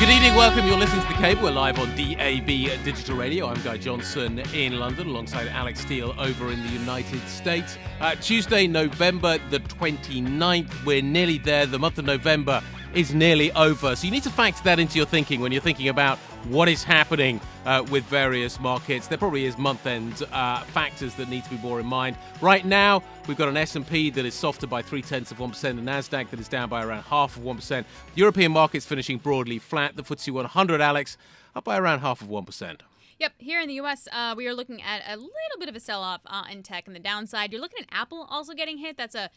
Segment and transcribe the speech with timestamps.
[0.00, 0.66] Good evening, welcome.
[0.66, 1.42] You're listening to The Cable.
[1.42, 3.46] We're live on DAB Digital Radio.
[3.48, 7.76] I'm Guy Johnson in London alongside Alix Steel over in the United States.
[8.00, 10.86] Uh, Tuesday, November the 29th.
[10.86, 11.66] We're nearly there.
[11.66, 12.62] The month of November
[12.94, 13.94] is nearly over.
[13.94, 16.18] So you need to factor that into your thinking when you're thinking about
[16.48, 19.06] what is happening uh, with various markets.
[19.06, 22.16] There probably is month-end uh, factors that need to be more in mind.
[22.40, 25.78] Right now, we've got an S&P that is softer by three tenths of one percent,
[25.78, 27.86] a Nasdaq that is down by around half of one percent.
[28.14, 29.96] European markets finishing broadly flat.
[29.96, 31.16] The FTSE 100, Alix,
[31.54, 32.82] up by around half of one percent.
[33.18, 35.80] Yep, here in the U.S., uh, we are looking at a little bit of a
[35.80, 37.52] sell-off uh, in tech and the downside.
[37.52, 38.96] You're looking at Apple also getting hit.
[38.96, 39.28] That's a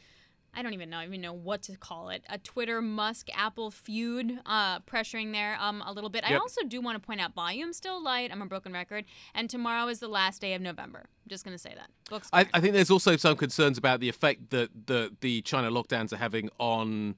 [0.55, 2.23] I don't even know I even know what to call it.
[2.29, 6.23] A Twitter Musk Apple feud uh, pressuring there um, a little bit.
[6.29, 8.31] I also do want to point out volume still light.
[8.31, 10.99] I'm a broken record, and tomorrow is the last day of November.
[10.99, 11.89] I'm just gonna say that.
[12.09, 12.29] Books.
[12.31, 12.47] I.
[12.53, 16.17] I think there's also some concerns about the effect that the, the China lockdowns are
[16.17, 17.15] having on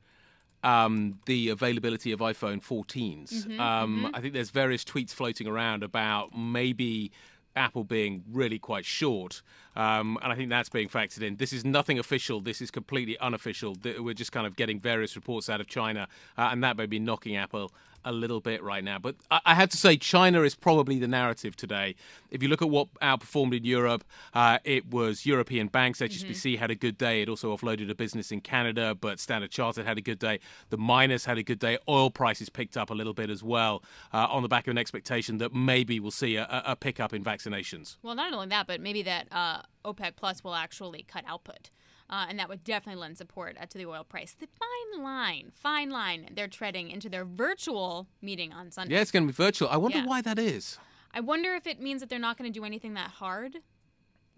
[0.64, 3.59] um, the availability of iPhone 14s.
[3.59, 7.11] um, I think there's various tweets floating around about maybe
[7.56, 9.42] Apple being really quite short,
[9.75, 11.38] um, and I think that's being factored in.
[11.38, 12.42] This is nothing official.
[12.42, 13.75] This is completely unofficial.
[14.00, 17.00] We're just kind of getting various reports out of China, uh, and that may be
[17.00, 17.72] knocking Apple
[18.06, 19.00] a little bit right now.
[19.00, 21.95] But I, I had to say, China is probably the narrative today.
[22.30, 24.03] If you look at what outperformed in Europe,
[24.34, 26.00] uh, it was European banks.
[26.00, 27.22] HSBC had a good day.
[27.22, 30.39] It also offloaded a business in Canada, but Standard Chartered had a good day.
[30.70, 31.78] The miners had a good day.
[31.89, 33.83] Oil prices picked up a little bit as well
[34.14, 37.14] uh, on the back of an expectation that maybe we'll see a, a a pickup
[37.14, 37.98] in vaccinations.
[38.03, 41.70] Well, not only that, but maybe that uh, OPEC Plus will actually cut output.
[42.09, 44.36] Uh, and that would definitely lend support uh, to the oil price.
[44.39, 48.93] The fine line, fine line they're treading into their virtual meeting on Sunday.
[48.93, 49.70] Yeah, it's going to be virtual.
[49.70, 50.05] I wonder Yeah.
[50.05, 50.77] why that is.
[51.14, 53.58] I wonder if it means that they're not going to do anything that hard.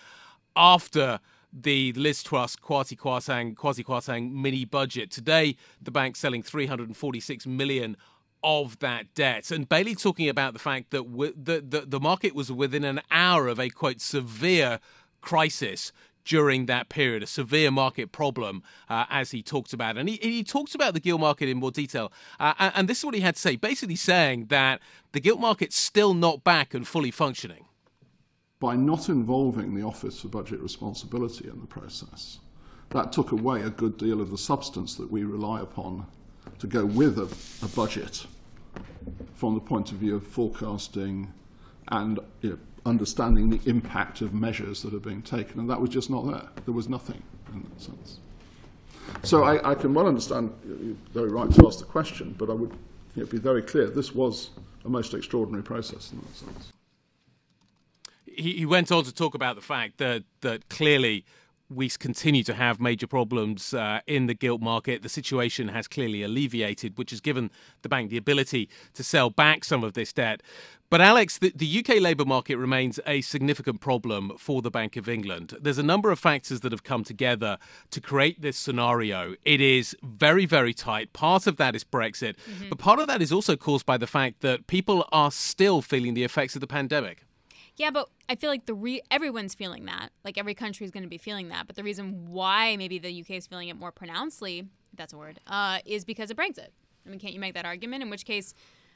[0.56, 1.20] after
[1.52, 5.10] the Liz Truss Kwasi Kwarteng Kwasi Kwarteng mini budget.
[5.10, 7.96] Today, the bank selling 346 million
[8.42, 9.50] of that debt.
[9.50, 13.00] And Bailey talking about the fact that w- the, the the market was within an
[13.10, 14.80] hour of a quote severe
[15.20, 15.92] crisis
[16.24, 19.96] during that period, a severe market problem, uh, as he talked about.
[19.96, 22.12] And he, he talked about the gilt market in more detail.
[22.38, 24.80] Uh, and, and this is what he had to say, basically saying that
[25.12, 27.64] the gilt market's still not back and fully functioning
[28.60, 32.38] by not involving the Office for Budget Responsibility in the process,
[32.90, 36.06] that took away a good deal of the substance that we rely upon
[36.58, 38.26] to go with a, a budget
[39.34, 41.32] from the point of view of forecasting
[41.88, 45.58] and you know, understanding the impact of measures that are being taken.
[45.58, 46.48] And that was just not there.
[46.66, 47.22] There was nothing
[47.52, 48.18] in that sense.
[49.22, 52.52] So I, I can well understand, you're very right to ask the question, but I
[52.52, 52.72] would
[53.16, 54.50] you know, be very clear this was
[54.84, 56.72] a most extraordinary process in that sense
[58.30, 61.24] he, he went on to talk about the fact that that clearly
[61.70, 65.02] we continue to have major problems uh, in the gilt market.
[65.02, 67.50] The situation has clearly alleviated, which has given
[67.82, 70.42] the bank the ability to sell back some of this debt.
[70.90, 75.08] But, Alix, the, the UK labour market remains a significant problem for the Bank of
[75.08, 75.56] England.
[75.60, 77.58] There's a number of factors that have come together
[77.92, 79.36] to create this scenario.
[79.44, 81.12] It is very, very tight.
[81.12, 82.70] Part of that is Brexit, mm-hmm.
[82.70, 86.14] but part of that is also caused by the fact that people are still feeling
[86.14, 87.24] the effects of the pandemic.
[87.80, 90.10] Yeah, but I feel like the re- everyone's feeling that.
[90.22, 91.66] Like every country is going to be feeling that.
[91.66, 94.66] But the reason why maybe the UK is feeling it more pronouncedly, if
[94.96, 96.68] that's a word, uh, is because of Brexit.
[97.06, 98.02] I mean, can't you make that argument?
[98.02, 98.52] In which case,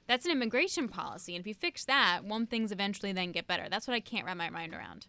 [0.07, 3.69] that's an immigration policy, and if you fix that, won't things eventually then get better?
[3.71, 5.07] That's what I can't wrap my mind around.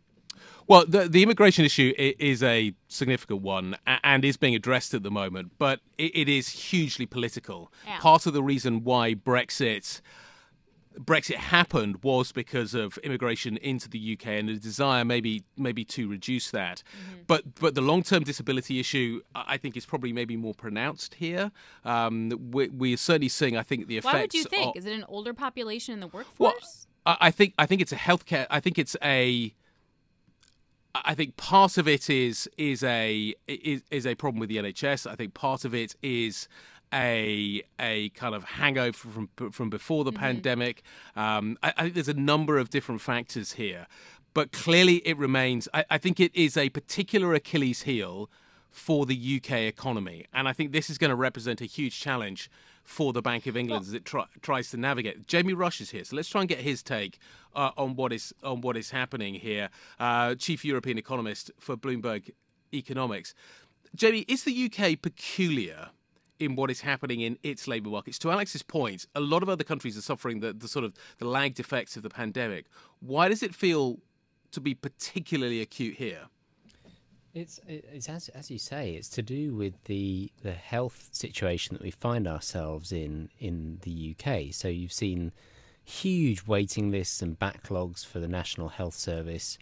[0.67, 3.75] Well, the, the immigration issue is a significant one
[4.05, 7.73] and is being addressed at the moment, but it is hugely political.
[7.85, 7.99] Yeah.
[7.99, 9.99] Part of the reason why Brexit
[10.99, 16.07] Brexit happened was because of immigration into the UK and a desire maybe maybe to
[16.07, 16.83] reduce that.
[16.83, 17.21] Mm-hmm.
[17.27, 21.51] But but the long term disability issue I think is probably maybe more pronounced here.
[21.83, 24.13] Um, we, we, are certainly seeing I think the effects.
[24.13, 24.75] Why would you think?
[24.75, 26.37] Of, is it an older population in the workforce?
[26.39, 28.47] Well, I think I think it's a healthcare.
[28.49, 29.53] I think it's a.
[30.95, 35.09] I think part of it is is a is, is a problem with the NHS.
[35.09, 36.47] I think part of it is
[36.93, 40.19] a a kind of hangover from from before the mm-hmm.
[40.19, 40.83] pandemic.
[41.15, 43.87] Um, I, I, think there's a number of different factors here,
[44.33, 45.67] but clearly it remains.
[45.73, 48.29] I, I think it is a particular Achilles heel
[48.71, 52.49] for the UK economy, and I think this is going to represent a huge challenge
[52.83, 55.27] for the Bank of England as it try, tries to navigate.
[55.27, 57.17] Jamie Rush is here, so let's try and get his take
[57.55, 59.69] uh, on what is on what is happening here.
[59.99, 62.31] Uh, Chief European economist for Bloomberg
[62.73, 63.33] Economics.
[63.95, 65.89] Jamie, is the UK peculiar
[66.39, 68.19] in what is happening in its labour markets.
[68.19, 71.25] To Alix's point, a lot of other countries are suffering the, the sort of the
[71.25, 72.65] lagged effects of the pandemic.
[72.99, 73.99] Why does it feel
[74.51, 76.27] to be particularly acute here?
[77.33, 81.83] It's it's as as you say, it's to do with the the health situation that
[81.83, 84.53] we find ourselves in in the UK.
[84.53, 85.33] So you've seen
[85.83, 89.57] huge waiting lists and backlogs for the National Health Service,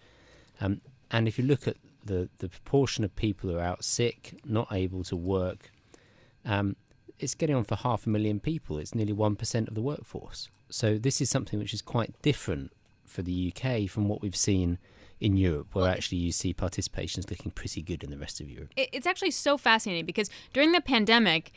[0.61, 4.39] um, and if you look at the the proportion of people who are out sick,
[4.45, 5.71] not able to work,
[6.45, 6.75] um,
[7.19, 8.77] it's getting on for half a million people.
[8.77, 10.49] It's nearly 1% of the workforce.
[10.69, 12.71] So this is something which is quite different
[13.05, 14.79] for the UK from what we've seen
[15.19, 18.49] in Europe, where actually you see participation is looking pretty good in the rest of
[18.49, 18.73] Europe.
[18.75, 21.53] It's actually so fascinating because during the pandemic,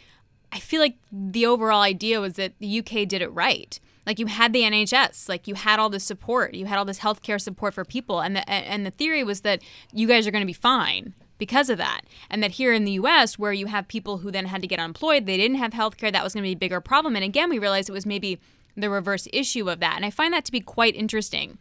[0.53, 3.81] I feel like the overall idea was that the UK did it right.
[4.07, 7.01] Like you had the NHS, like you had all this support, you had all this
[7.01, 9.63] healthcare support for people, and the and the theory was that
[9.93, 12.03] you guys are going to be fine because of that.
[12.31, 14.79] And that here in the US, where you have people who then had to get
[14.79, 17.17] unemployed, they didn't have health care, that was going to be a bigger problem.
[17.17, 18.41] And again, we realized it was maybe
[18.77, 19.97] the reverse issue of that.
[19.97, 21.59] And I find that to be quite interesting.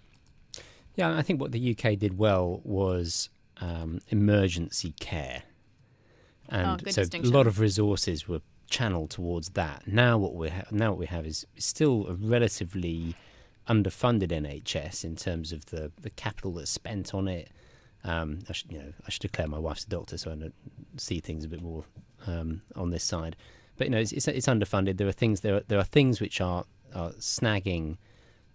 [0.96, 5.44] Yeah, I think what the UK did well was um, emergency care.
[6.50, 9.84] And oh, so a lot of resources were channeled towards that.
[9.88, 13.16] Now what we ha- now what we have is still a relatively
[13.68, 17.50] underfunded NHS in terms of the, the capital that's spent on it,
[18.06, 20.52] um, I should, you know, I should declare my wife's a doctor, so I
[20.98, 21.84] see things a bit more
[22.28, 23.36] um, on this side.
[23.78, 24.98] But you know, it's, it's, it's, underfunded.
[24.98, 27.98] There are things there are, there are things which are, are snagging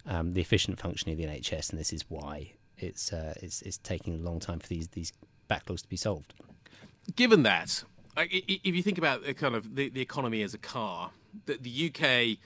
[0.07, 3.79] um, the efficient functioning of the NHS, and this is why it's, uh, it's it's
[3.79, 5.13] taking a long time for these these
[5.51, 6.33] backlogs to be solved.
[7.17, 7.83] Given that,
[8.17, 11.11] if you think about the kind of the, the economy as a car,
[11.47, 12.39] that the UK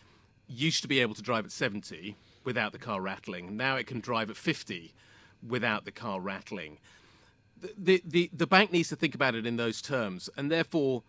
[0.49, 3.57] used to be able to drive at 70 without the car rattling.
[3.57, 4.95] Now it can drive at 50
[5.47, 6.79] without the car rattling.
[7.79, 11.03] The, the, the, bank needs to think about it in those terms, and therefore,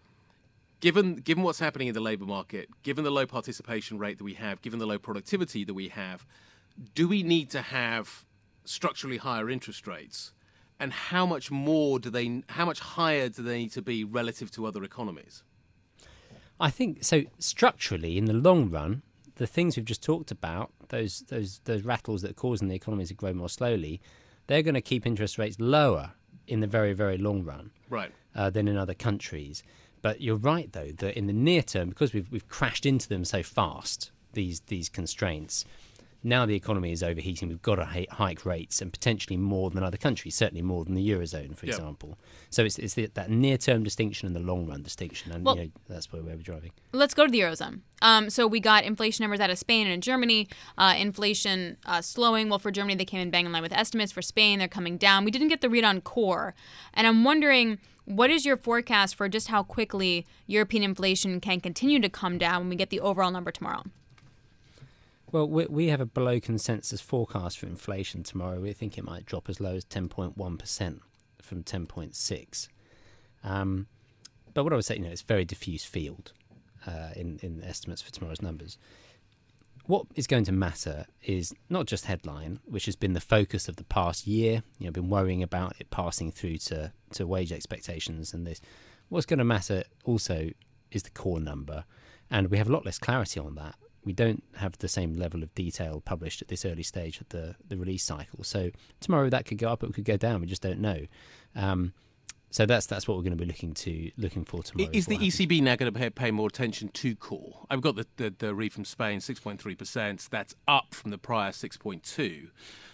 [0.80, 4.36] given given what's happening in the labour market, given the low participation rate that we
[4.36, 6.26] have, given the low productivity that we have,
[6.94, 8.26] do we need to have
[8.64, 10.32] structurally higher interest rates?
[10.80, 12.44] And how much more do they?
[12.50, 15.44] How much higher do they need to be relative to other economies?
[16.60, 17.24] I think so.
[17.40, 19.02] Structurally, in the long run,
[19.36, 23.10] the things we've just talked about, those those those rattles that are causing the economies
[23.10, 24.02] to grow more slowly,
[24.48, 26.12] they're going to keep interest rates lower
[26.48, 28.12] in the very very long run Right.
[28.36, 29.64] uh, than in other countries.
[30.02, 33.26] But you're right, though, that in the near term, because we've we've crashed into them
[33.26, 35.66] so fast, these these constraints.
[36.26, 37.50] Now the economy is overheating.
[37.50, 40.96] We've got to hi- hike rates and potentially more than other countries, certainly more than
[40.96, 41.76] the eurozone, for Yep.
[41.76, 42.18] example.
[42.50, 45.72] So it's, it's the, that near-term distinction and the long-run distinction, and Well- you know,
[45.88, 46.72] that's where we're driving.
[46.94, 47.82] Let's go to the eurozone.
[48.02, 50.48] Um, so we got inflation numbers out of Spain and in Germany.
[50.80, 52.50] Uh, inflation uh, slowing.
[52.50, 54.12] Well, for Germany, they came in bang in line with estimates.
[54.12, 55.26] For Spain, they're coming down.
[55.26, 56.56] We didn't get the read on core,
[56.96, 62.00] and I'm wondering what is your forecast for just how quickly European inflation can continue
[62.00, 63.84] to come down when we get the overall number tomorrow.
[65.32, 68.60] Well, we, we have a below consensus forecast for inflation tomorrow.
[68.60, 71.00] We think it might drop as low as 10.1%
[71.42, 72.68] from 10.6.
[73.44, 73.88] Um,
[74.54, 76.32] but what I would say, you know, it's a very diffuse field
[76.88, 78.78] uh, in, in estimates for tomorrow's numbers.
[79.88, 83.76] What is going to matter is not just headline, which has been the focus of
[83.76, 84.64] the past year.
[84.80, 88.62] You know, been worrying about it passing through to, to wage expectations and this.
[89.10, 90.50] What's going to matter also
[90.92, 91.84] is the core number,
[92.32, 93.76] and we have a lot less clarity on that.
[94.06, 97.56] We don't have the same level of detail published at this early stage of the,
[97.68, 98.44] the release cycle.
[98.44, 100.42] So tomorrow that could go up, it could go down.
[100.42, 101.06] We just don't know.
[101.56, 101.94] Um,
[102.52, 104.90] so that's that's what we're going to be looking to looking for tomorrow.
[104.94, 105.36] Is the happens.
[105.36, 107.66] ECB now going to pay, pay more attention to core?
[107.70, 110.30] I've got the, the, the read from Spain, 6.3%.
[110.30, 112.50] That's up from the prior 6.2.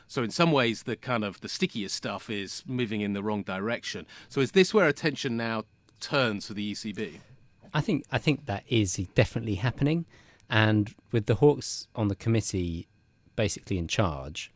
[0.08, 3.44] So in some ways, the kind of the stickiest stuff is moving in the wrong
[3.44, 4.08] direction.
[4.30, 5.66] So is this where attention now
[6.00, 7.20] turns for the ECB?
[7.74, 10.06] I think I think that is definitely happening,
[10.52, 12.88] and with the Hawks on the committee,
[13.36, 14.52] basically in charge,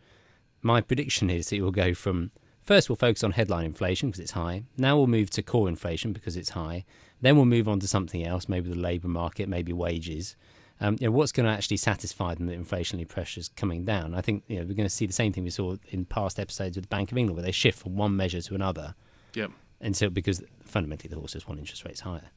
[0.62, 4.20] my prediction is that it will go from first we'll focus on headline inflation because
[4.20, 4.64] it's high.
[4.78, 6.84] Now we'll move to core inflation because it's high.
[7.22, 10.36] Then we'll move on to something else, maybe the labour market, maybe wages.
[10.82, 14.14] Um, you know, what's going to actually satisfy them that inflationary pressures coming down?
[14.14, 16.38] I think you know, we're going to see the same thing we saw in past
[16.40, 18.94] episodes with the Bank of England, where they shift from one measure to another,
[19.36, 19.52] Yep.
[19.80, 22.30] and so because fundamentally the horses want interest rates higher.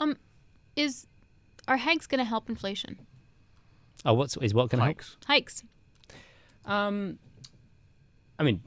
[0.00, 0.16] Um,
[0.76, 1.06] Is
[1.68, 2.98] are hikes going to help inflation?
[4.04, 4.96] Oh, what's is what going to help?
[4.96, 5.16] Hikes.
[5.26, 5.64] Hikes.
[6.66, 7.18] Um,
[8.38, 8.62] I mean,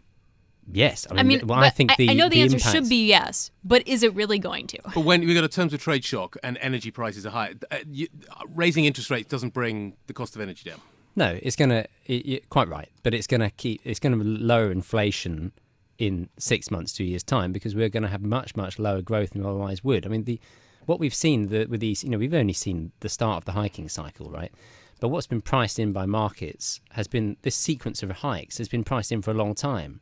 [0.71, 1.07] yes.
[1.09, 3.07] I mean, I mean, well, I but think the I know the, answer should be
[3.07, 4.79] yes, but is it really going to?
[4.95, 7.77] But when we've got a terms of trade shock and energy prices are high, uh,
[7.89, 10.81] you, uh, raising interest rates doesn't bring the cost of energy down.
[11.15, 14.71] No, it's going to quite right, but it's going to keep it's going to lower
[14.71, 15.51] inflation
[15.97, 19.01] in six months to a year's time because we're going to have much much lower
[19.01, 20.05] growth than we otherwise would.
[20.05, 20.39] I mean, the
[20.87, 23.51] what we've seen the, with these, you know, we've only seen the start of the
[23.51, 24.51] hiking cycle, right?
[24.99, 28.83] But what's been priced in by markets has been this sequence of hikes has been
[28.83, 29.99] priced in for a long time.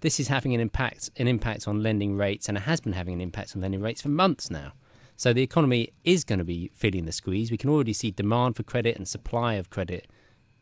[0.00, 3.14] This is having an impact an impact on lending rates, and it has been having
[3.14, 4.72] an impact on lending rates for months now.
[5.16, 7.50] So the economy is going to be feeling the squeeze.
[7.50, 10.08] We can already see demand for credit and supply of credit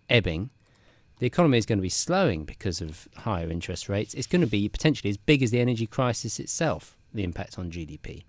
[0.09, 0.51] ebbing.
[1.19, 4.15] The economy is going to be slowing because of higher interest rates.
[4.15, 7.71] It's going to be potentially as big as the energy crisis itself, the impact on
[7.71, 8.25] GDP.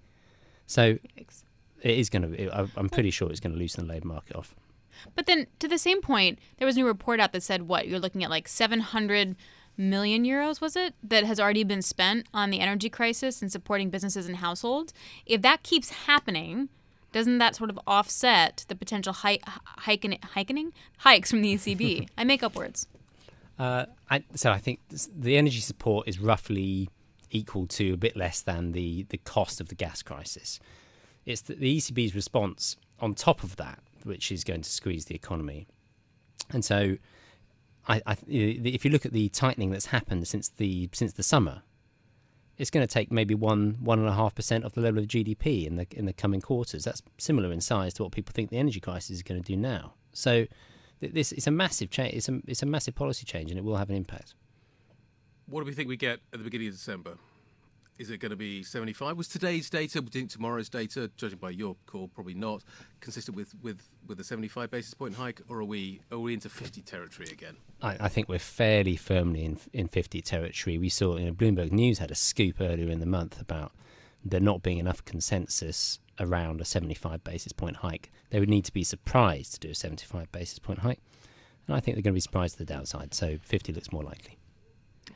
[0.68, 0.98] So
[1.82, 4.56] it is going to I'm pretty sure it's going to loosen the labour market off.
[5.16, 7.88] But then, to the same point, there was a new report out that said what
[7.88, 9.36] you're looking at like 700
[9.78, 13.90] million euros, was it, that has already been spent on the energy crisis and supporting
[13.90, 14.94] businesses and households.
[15.26, 16.70] If that keeps happening,
[17.12, 22.08] doesn't that sort of offset the potential hi- hiking, hiking hikes from the ECB?
[22.18, 22.88] I make up words.
[23.60, 26.90] Uh, I, so I think this- the energy support is roughly
[27.32, 30.60] equal to a bit less than the, the cost of the gas crisis.
[31.26, 35.16] It's the, the ECB's response on top of that, which is going to squeeze the
[35.16, 35.68] economy.
[36.52, 36.98] And so,
[37.88, 41.64] I, I, if you look at the tightening that's happened since the since the summer,
[42.58, 45.08] it's going to take maybe one one and a half percent of the level of
[45.08, 46.86] GDP in the in the coming quarters.
[46.86, 49.58] That's similar in size to what people think the energy crisis is going to do
[49.58, 49.94] now.
[50.14, 50.46] So,
[51.00, 52.14] this is a massive change.
[52.14, 54.34] It's a it's a massive policy change, and it will have an impact.
[55.48, 57.18] What do we think we get at the beginning of December?
[57.98, 59.16] Is it going to be 75?
[59.16, 62.62] Was today's data, we think tomorrow's data, judging by your call, probably not,
[63.00, 66.50] consistent with, with, with a 75 basis point hike, or are we are we into
[66.50, 67.56] 50 territory again?
[67.82, 70.78] I, I think we're fairly firmly in in 50 territory.
[70.78, 73.72] We saw, you know, Bloomberg News had a scoop earlier in the month about
[74.26, 78.12] there not being enough consensus around a 75 basis point hike.
[78.30, 81.00] They would need to be surprised to do a 75 basis point hike.
[81.68, 83.14] And I think they're going to be surprised to the downside.
[83.14, 84.38] So 50 looks more likely.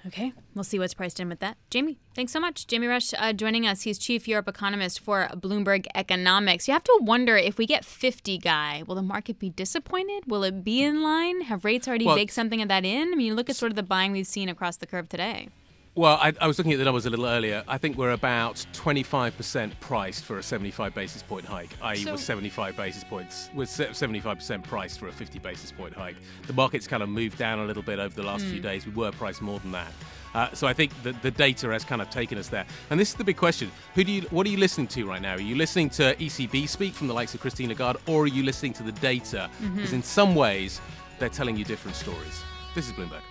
[0.07, 1.57] Okay, we'll see what's priced in with that.
[1.69, 2.67] Jamie, thanks so much.
[2.67, 3.81] Jamie Rush uh, joining us.
[3.81, 6.67] He's chief Europe economist for Bloomberg Economics.
[6.67, 10.23] You have to wonder if we get 50 guy, will the market be disappointed?
[10.27, 11.41] Will it be in line?
[11.41, 13.11] Have rates already Well- baked something of that in?
[13.11, 15.49] I mean, look at sort of the buying we've seen across the curve today.
[15.95, 17.63] Well, I, I was looking at the numbers a little earlier.
[17.67, 22.21] I think we're about 25% priced for a 75 basis point hike, i.e., So- with
[22.21, 26.15] 75 basis points, se- 75% priced for a 50 basis point hike.
[26.47, 28.85] The market's kind of moved down a little bit over the last few days.
[28.85, 29.91] We were priced more than that.
[30.33, 32.65] Uh, so I think the, the data has kind of taken us there.
[32.91, 35.21] And this is the big question: Who do you, what are you listening to right
[35.21, 35.33] now?
[35.33, 38.43] Are you listening to ECB speak from the likes of Christine Lagarde, or are you
[38.43, 39.49] listening to the data?
[39.75, 40.79] Because in some ways,
[41.17, 42.43] they're telling you different stories.
[42.75, 43.21] This is Bloomberg.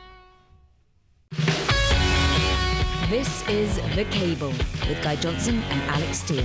[3.09, 4.49] This is The Cable
[4.87, 6.45] with Guy Johnson and Alix Steel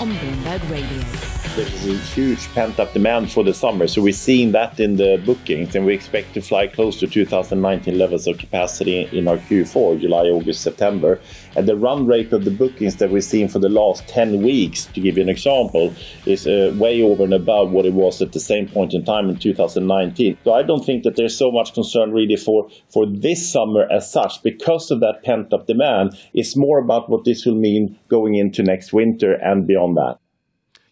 [0.00, 1.43] on Bloomberg Radio.
[1.56, 5.22] There's a huge pent up demand for the summer, so we're seeing that in the
[5.24, 10.00] bookings, and we expect to fly close to 2019 levels of capacity in our Q4,
[10.00, 11.20] July, August, September.
[11.54, 14.86] And the run rate of the bookings that we've seen for the last 10 weeks,
[14.86, 15.94] to give you an example,
[16.26, 19.30] is uh, way over and above what it was at the same point in time
[19.30, 20.36] in 2019.
[20.42, 24.10] So I don't think that there's so much concern really for, for this summer as
[24.10, 26.18] such because of that pent up demand.
[26.32, 30.18] It's more about what this will mean going into next winter and beyond that.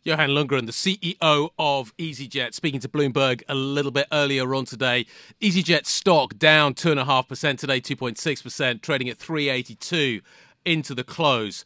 [0.05, 5.07] Johan Lundgren, the CEO of EasyJet, speaking to Bloomberg a little bit earlier on today.
[5.41, 10.21] EasyJet stock down 2.5% today, 2.6%, trading at 382
[10.65, 11.65] into the close.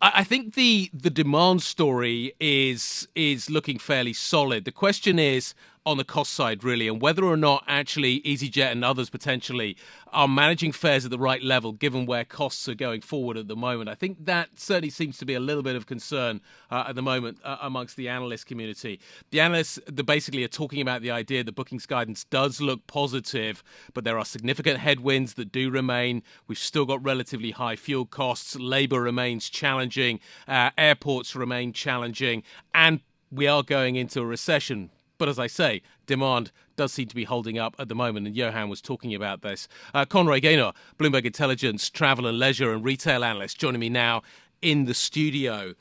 [0.00, 4.64] I think the the demand story is is looking fairly solid.
[4.64, 8.84] The question is on the cost side, really, and whether or not actually EasyJet and
[8.84, 9.76] others potentially
[10.12, 13.56] are managing fares at the right level, given where costs are going forward at the
[13.56, 13.90] moment.
[13.90, 17.02] I think that certainly seems to be a little bit of concern uh, at the
[17.02, 19.00] moment uh, amongst the analyst community.
[19.30, 23.62] The analysts, basically are talking about the idea that bookings guidance does look positive,
[23.94, 26.22] but there are significant headwinds that do remain.
[26.48, 32.42] We've still got relatively high fuel costs, labour remains challenging, uh, airports remain challenging,
[32.74, 34.90] and we are going into a recession.
[35.22, 38.34] But as I say, demand does seem to be holding up at the moment, and
[38.34, 39.68] Johan was talking about this.
[39.94, 44.22] Uh, Conroy Gaynor, Bloomberg Intelligence, travel and leisure and retail analyst, joining me now
[44.62, 45.74] in the studio.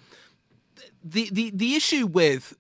[1.04, 2.56] The, the, the issue with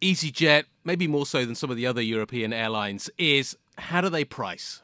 [0.00, 4.24] EasyJet, maybe more so than some of the other European airlines, is how do they
[4.24, 4.82] price?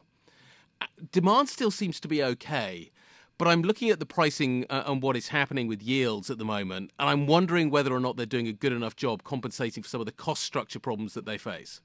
[1.10, 2.92] Demand still seems to be okay,
[3.38, 6.44] but I'm looking at the pricing uh, and what is happening with yields at the
[6.44, 9.88] moment, and I'm wondering whether or not they're doing a good enough job compensating for
[9.88, 11.80] some of the cost structure problems that they face.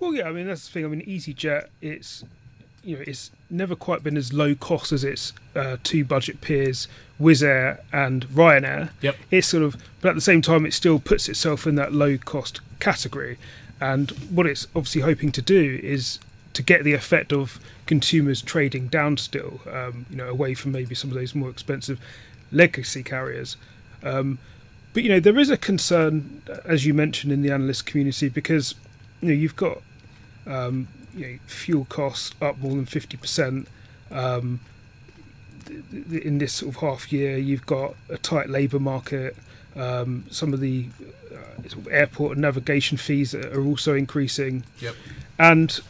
[0.00, 0.84] Well, yeah, I mean that's the thing.
[0.84, 2.24] I mean, EasyJet, it's
[2.84, 6.88] you know, it's never quite been as low cost as its uh, two budget peers,
[7.20, 8.90] Wizz Air and Ryanair.
[9.00, 9.16] Yep.
[9.30, 12.18] It's sort of, but at the same time, it still puts itself in that low
[12.18, 13.38] cost category.
[13.80, 16.18] And what it's obviously hoping to do is
[16.54, 20.94] to get the effect of consumers trading down still, um, you know, away from maybe
[20.94, 22.00] some of those more expensive
[22.50, 23.56] legacy carriers.
[24.02, 24.38] Um,
[24.92, 28.74] but you know, there is a concern, as you mentioned, in the analyst community because
[29.20, 29.80] you know you've got
[30.46, 33.68] um, you know, fuel costs up more than fifty percent.
[34.10, 34.60] Um,
[35.66, 39.36] th- th- in this sort of half year, you've got a tight labour market.
[39.74, 40.86] Um, some of the
[41.32, 44.64] uh, airport and navigation fees are also increasing.
[44.80, 44.94] Yep.
[45.38, 45.80] And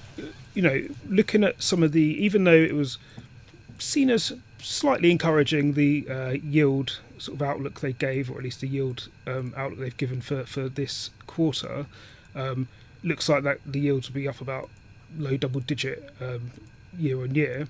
[0.54, 2.98] you know, looking at some of the, even though it was
[3.78, 8.60] seen as slightly encouraging, the uh, yield sort of outlook they gave, or at least
[8.60, 11.86] the yield um, outlook they've given for for this quarter,
[12.34, 12.68] um,
[13.02, 14.68] looks like that the yields will be up about
[15.18, 16.50] low double digit um,
[16.96, 17.68] year on year.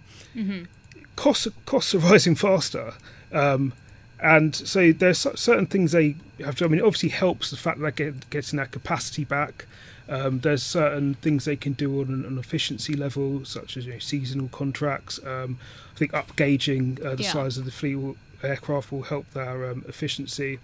[1.16, 2.94] Costs costs are rising faster.
[3.32, 3.72] Um,
[4.20, 6.14] and so there's certain things they
[6.44, 6.64] have to.
[6.64, 9.66] I mean, it obviously helps the fact that they're getting that capacity back.
[10.08, 13.92] Um, there's certain things they can do on an, an efficiency level, such as you
[13.92, 15.20] know, seasonal contracts.
[15.24, 15.58] Um,
[15.94, 17.32] I think upgauging uh, the Yeah.
[17.32, 20.58] size of the fleet will, aircraft will help their um, efficiency.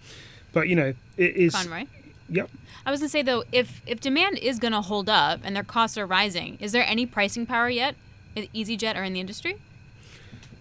[0.53, 1.55] But you know, it is.
[1.55, 1.87] Conroy.
[2.31, 2.51] Yep.
[2.85, 5.97] I was gonna say though, if if demand is gonna hold up and their costs
[5.97, 7.95] are rising, is there any pricing power yet
[8.37, 9.57] EasyJet or in the industry?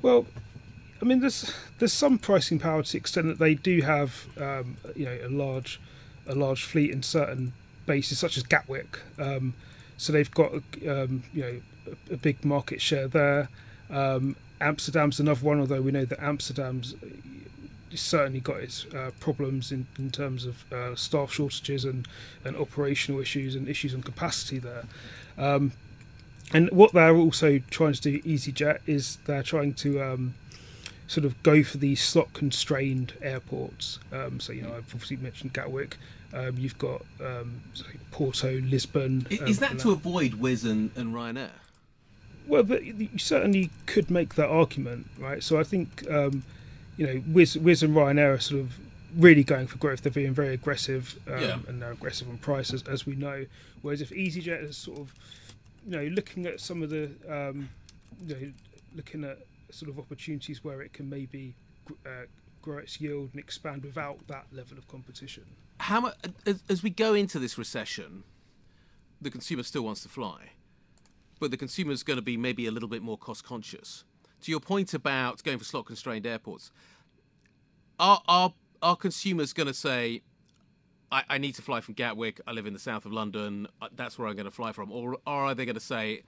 [0.01, 0.25] Well,
[1.01, 4.77] I mean, there's there's some pricing power to the extent that they do have, um,
[4.95, 5.79] you know, a large
[6.27, 7.53] a large fleet in certain
[7.87, 8.99] bases, such as Gatwick.
[9.17, 9.55] Um,
[9.97, 10.53] so they've got,
[10.87, 11.61] um, you know,
[12.11, 13.49] a, a big market share there.
[13.89, 16.93] Um, Amsterdam's another one, although we know that Amsterdam's
[17.95, 22.07] certainly got its uh, problems in, in terms of uh, staff shortages and,
[22.43, 24.83] and operational issues and issues on capacity there.
[25.37, 25.71] Um,
[26.53, 30.35] and what they're also trying to do, EasyJet, is they're trying to um,
[31.07, 33.99] sort of go for these slot constrained airports.
[34.11, 35.97] Um, so you know, I've obviously mentioned Gatwick.
[36.33, 37.61] Um, you've got um,
[38.11, 39.25] Porto, Lisbon.
[39.31, 41.49] I- um, Is that to avoid Wizz and, and Ryanair?
[42.47, 45.43] Well, but you certainly could make that argument, right?
[45.43, 46.43] So I think um,
[46.97, 48.77] you know, Wizz, Wizz and Ryanair are sort of
[49.17, 50.01] really going for growth.
[50.01, 51.59] They're being very aggressive, um, Yeah.
[51.67, 53.45] and they're aggressive on prices, as we know.
[53.81, 55.13] Whereas if EasyJet is sort of,
[55.85, 57.69] you know, looking at some of the, um,
[58.25, 58.51] you know,
[58.95, 59.39] looking at
[59.71, 61.53] sort of opportunities where it can maybe
[62.05, 62.25] uh,
[62.61, 65.43] grow its yield and expand without that level of competition.
[65.79, 68.23] How much as, as we go into this recession,
[69.21, 70.51] the consumer still wants to fly,
[71.39, 74.03] but the consumer is going to be maybe a little bit more cost conscious.
[74.41, 76.71] To your point about going for slot constrained airports,
[77.99, 80.21] are are are consumers going to say,
[81.11, 82.39] I, I need to fly from Gatwick.
[82.45, 83.67] I live in the south of London.
[83.81, 84.91] uh, That's where I'm going to fly from.
[84.91, 86.21] Or, or are they going to say,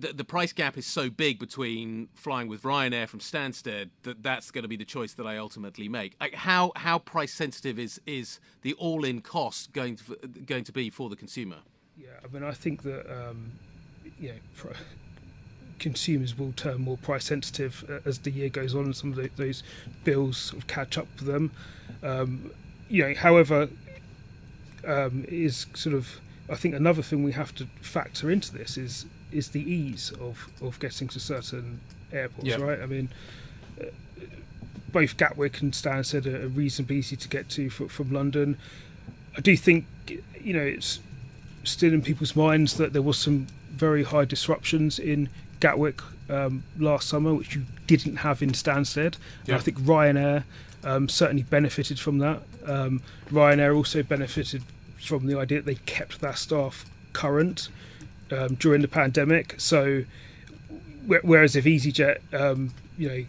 [0.00, 4.50] the, the price gap is so big between flying with Ryanair from Stansted that that's
[4.50, 6.16] going to be the choice that I ultimately make.
[6.20, 10.72] Like how how price sensitive is is the all in cost going to going to
[10.72, 11.58] be for the consumer?
[11.96, 13.52] Yeah, I mean, I think that um,
[14.18, 14.70] you know,
[15.78, 19.16] consumers will turn more price sensitive uh, as the year goes on, and some of
[19.16, 19.62] tho- those
[20.04, 21.50] bills sort of catch up with them.
[22.02, 22.52] Um,
[22.88, 23.68] you know, however,
[24.86, 29.06] um, is sort of I think another thing we have to factor into this is
[29.32, 31.80] is the ease of of getting to certain
[32.12, 32.60] airports, Yep.
[32.60, 32.80] right?
[32.80, 33.08] I mean.
[33.80, 33.84] uh,
[34.90, 38.56] Both Gatwick and Stansted are are reasonably easy to get to fro- from London.
[39.36, 39.84] I do think,
[40.40, 41.00] you know, it's
[41.64, 45.28] still in people's minds that there was some very high disruptions in
[45.60, 49.16] Gatwick um, last summer, which you didn't have in Stansted.
[49.46, 49.56] Yeah.
[49.56, 50.44] I think Ryanair
[50.84, 52.40] um, certainly benefited from that.
[52.64, 54.62] Um, Ryanair also benefited
[55.00, 57.68] from the idea that they kept their staff current
[58.30, 59.54] um, during the pandemic.
[59.58, 60.04] So,
[61.06, 63.24] whe- whereas if EasyJet, um, you know,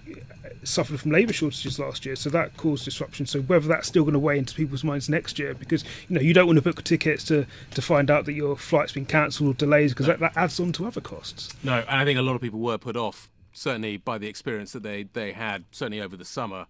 [0.63, 3.25] suffered from labour shortages last year, so that caused disruption.
[3.25, 6.21] So whether that's still going to weigh into people's minds next year, because you know
[6.21, 9.49] you don't want to book tickets to to find out that your flight's been cancelled
[9.49, 11.53] or delays, because that, that adds on to other costs.
[11.63, 14.73] No, and I think a lot of people were put off, certainly by the experience
[14.73, 16.65] that they, they had, certainly over the summer.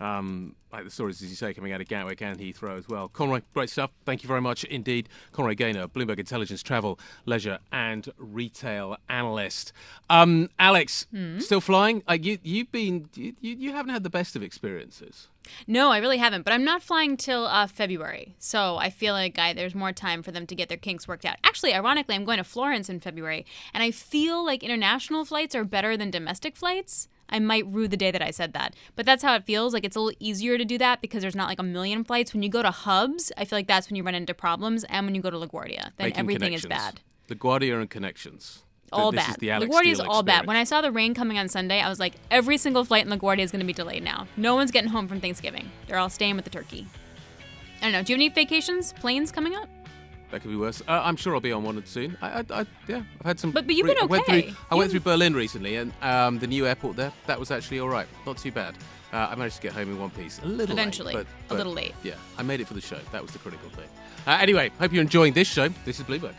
[0.00, 3.08] Um, like the stories, as you say, coming out of Gatwick and Heathrow as well.
[3.08, 3.90] Conroy, great stuff.
[4.04, 5.08] Thank you very much indeed.
[5.32, 9.72] Conroy Gaynor, Bloomberg Intelligence, Travel, Leisure, and Retail Analyst.
[10.10, 11.06] Um, Alix,
[11.38, 12.02] still flying?
[12.08, 15.28] Uh, you, you've been, you, you you haven't had the best of experiences.
[15.66, 16.42] No, I really haven't.
[16.42, 20.22] But I'm not flying till uh, February, so I feel like I, there's more time
[20.22, 21.36] for them to get their kinks worked out.
[21.42, 25.64] Actually, ironically, I'm going to Florence in February, and I feel like international flights are
[25.64, 27.08] better than domestic flights.
[27.28, 29.74] I might rue the day that I said that, but that's how it feels.
[29.74, 32.32] Like it's a little easier to do that because there's not like a million flights.
[32.32, 35.06] When you go to hubs, I feel like that's when you run into problems, and
[35.06, 37.00] when you go to LaGuardia, then Making everything is bad.
[37.28, 38.62] LaGuardia and connections.
[38.90, 39.30] All this bad.
[39.30, 40.46] Is the Alix LaGuardia is all bad.
[40.46, 43.12] When I saw the rain coming on Sunday, I was like, every single flight in
[43.12, 44.26] LaGuardia is going to be delayed now.
[44.36, 45.70] No one's getting home from Thanksgiving.
[45.86, 46.86] They're all staying with the turkey.
[47.80, 48.02] I don't know.
[48.02, 49.68] Do you have any vacations, planes coming up?
[50.30, 50.82] That could be worse.
[50.86, 52.16] Uh, I'm sure I'll be on one soon.
[52.20, 53.50] I, I, I, yeah, I've had some.
[53.50, 54.54] But- but you've been I went through, okay.
[54.70, 57.12] I went through Berlin recently, and um, the new airport there.
[57.26, 58.06] That was actually all right.
[58.26, 58.74] Not too bad.
[59.12, 60.38] Uh, I managed to get home in one piece.
[60.42, 61.14] A little Eventually.
[61.14, 61.94] late, but, A little late.
[62.02, 62.98] Yeah, I made it for the show.
[63.10, 63.88] That was the critical thing.
[64.26, 65.68] Uh, anyway, hope you're enjoying this show.
[65.86, 66.34] This is Bloomberg.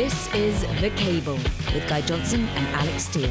[0.00, 1.34] This is The Cable
[1.74, 3.28] with Guy Johnson and Alix Steel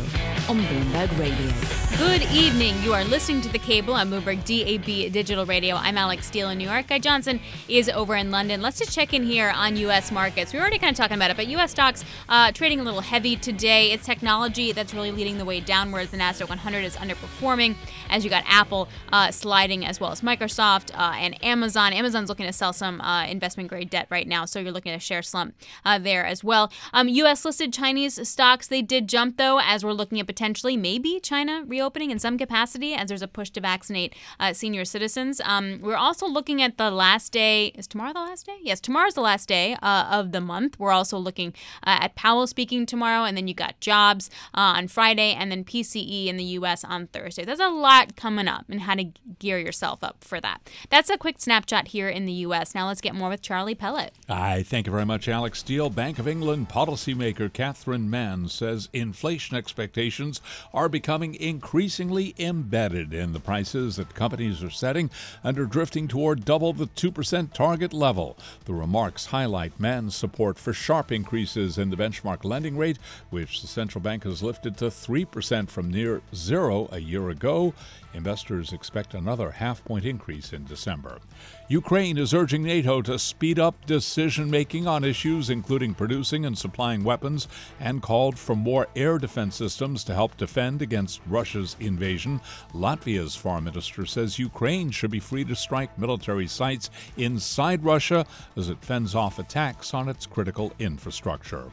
[0.48, 1.52] on Bloomberg Radio.
[1.98, 2.76] Good evening.
[2.84, 5.76] You are listening to The Cable on Bloomberg DAB Digital Radio.
[5.78, 6.88] I'm Alix Steel in New York.
[6.88, 8.62] Guy Johnson is over in London.
[8.62, 10.12] Let's just check in here on U.S.
[10.12, 10.54] markets.
[10.54, 11.72] We were already kind of talking about it, but U.S.
[11.72, 13.92] stocks uh, trading a little heavy today.
[13.92, 16.12] It's technology that's really leading the way downwards.
[16.12, 17.78] The Nasdaq 100 is underperforming
[18.12, 21.94] as you got Apple uh, sliding as well as Microsoft uh, and Amazon.
[21.94, 24.98] Amazon's looking to sell some uh, investment grade debt right now, so you're looking at
[24.98, 26.59] a share slump uh, there as well.
[26.94, 27.46] Um, U.S.
[27.46, 32.12] listed Chinese stocks they did jump though, as we're looking at potentially maybe China reopening
[32.12, 35.42] in some capacity as there's a push to vaccinate uh, senior citizens.
[35.46, 37.68] Um, we're also looking at the last day.
[37.68, 38.58] Is tomorrow the last day?
[38.62, 40.80] Yes, tomorrow's the last day uh, of the month.
[40.80, 44.88] We're also looking uh, at Powell speaking tomorrow, and then you got jobs uh, on
[44.88, 46.84] Friday, and then PCE in the U.S.
[46.84, 47.46] on Thursday.
[47.46, 49.06] There's a lot coming up, and how to
[49.40, 50.70] gear yourself up for that.
[50.90, 52.74] That's a quick snapshot here in the U.S.
[52.74, 54.12] Now let's get more with Charlie Pellett.
[54.28, 55.90] I thank you very much, Alix Steel.
[55.90, 60.42] Bank of England policymaker Catherine Mann says inflation expectations
[60.74, 65.10] are becoming increasingly embedded in the prices that companies are setting
[65.44, 68.38] and are drifting toward double the 2% target level.
[68.66, 73.00] The remarks highlight Mann's support for sharp increases in the benchmark lending rate,
[73.30, 77.74] which the central bank has lifted to 3% from near zero a year ago.
[78.14, 81.20] Investors expect another half point increase in December.
[81.68, 86.58] Ukraine is urging NATO to speed up decision making on issues including producing producing and
[86.58, 87.48] supplying weapons
[87.80, 92.42] and called for more air defense systems to help defend against Russia's invasion.
[92.74, 98.26] Latvia's foreign minister says Ukraine should be free to strike military sites inside Russia
[98.58, 101.70] as it fends off attacks on its critical infrastructure.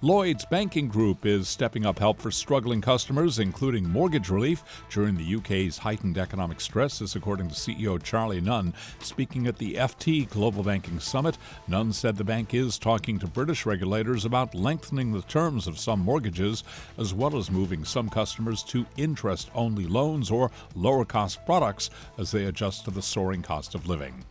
[0.00, 5.34] Lloyd's Banking Group is stepping up help for struggling customers, including mortgage relief during the
[5.34, 8.74] UK's heightened economic stress, this according to CEO Charlie Nunn.
[9.00, 13.66] Speaking at the FT Global Banking Summit, Nunn said the bank is talking to British
[13.66, 16.62] regulators about lengthening the terms of some mortgages,
[16.96, 22.30] as well as moving some customers to interest only loans or lower cost products as
[22.30, 24.24] they adjust to the soaring cost of living.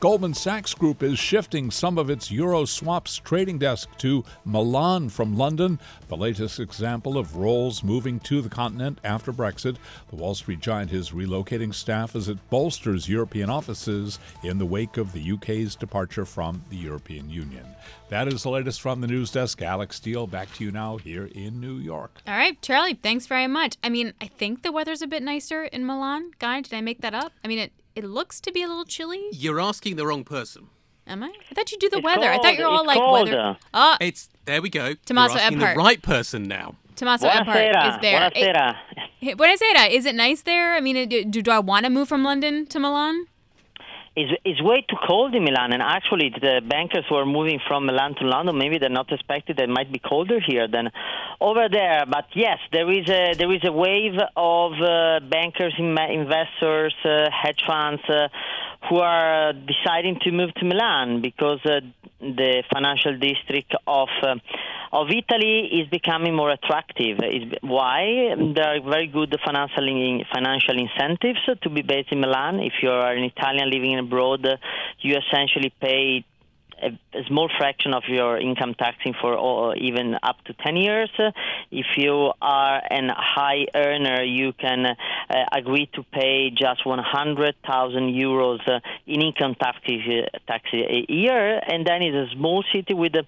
[0.00, 5.36] Goldman Sachs Group is shifting some of its Euro swaps trading desk to Milan from
[5.36, 9.76] London, the latest example of roles moving to the continent after Brexit.
[10.10, 14.96] The Wall Street giant is relocating staff as it bolsters European offices in the wake
[14.96, 17.66] of the UK's departure from the European Union.
[18.08, 19.62] That is the latest from the news desk.
[19.62, 22.20] Alix Steel, back to you now here in New York.
[22.26, 23.76] All right, Charlie, thanks very much.
[23.82, 26.32] I mean, I think the weather's a bit nicer in Milan.
[26.38, 27.32] Guy, did I make that up?
[27.44, 29.22] I mean, it, it looks to be a little chilly.
[29.32, 30.68] You're asking the wrong person.
[31.06, 31.32] Am I?
[31.50, 32.30] I thought you do the It's weather.
[32.30, 33.28] I thought you're all It's like cold.
[33.28, 33.56] weather.
[33.74, 34.94] Oh, It's there we go.
[35.04, 35.74] Tommaso You're asking Ebhardt.
[35.74, 36.76] the right person now.
[36.94, 37.94] Tommaso Ebhardt Buonasera.
[37.96, 38.30] is there.
[38.30, 38.76] Buonasera.
[39.22, 39.90] Eh, Buonasera.
[39.90, 40.74] Is it nice there?
[40.74, 43.26] I mean, do, do I want to move from London to Milan?
[44.14, 47.86] It's, it's way too cold in Milan, and actually the bankers who are moving from
[47.86, 49.58] Milan to London, maybe they're not expected.
[49.58, 50.90] It might be colder here than
[51.40, 52.04] over there.
[52.06, 57.30] But yes, there is a there is a wave of uh, bankers, in, investors, uh,
[57.30, 58.28] hedge funds uh,
[58.88, 61.80] who are deciding to move to Milan because uh,
[62.20, 64.34] the financial district of uh,
[64.92, 67.18] of Italy is becoming more attractive.
[67.22, 69.86] Is why there are very good financial
[70.32, 72.60] financial incentives to be based in Milan.
[72.60, 74.46] If you are an Italian living abroad,
[75.00, 76.24] you essentially pay
[76.82, 81.10] a, small fraction of your income taxing for all, even up to 10 years.
[81.70, 84.94] If you are an high earner, you can uh,
[85.52, 92.02] agree to pay just 100,000 euros in income taxes, uh, taxes a year, and then
[92.02, 93.24] it's a small city with a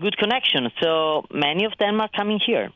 [0.00, 0.70] good connection.
[0.82, 2.70] So many of them are coming here.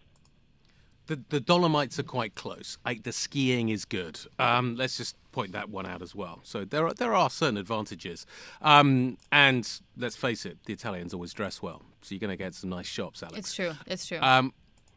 [1.10, 2.78] The, the Dolomites are quite close.
[2.84, 4.20] Like the skiing is good.
[4.38, 6.38] Um, let's just point that one out as well.
[6.44, 8.26] So there are, there are certain advantages.
[8.62, 11.82] Um, and let's face it, the Italians always dress well.
[12.02, 13.38] So you're going to get some nice shops, Alix.
[13.38, 13.72] It's true.
[13.88, 14.20] It's true.
[14.20, 14.52] Um,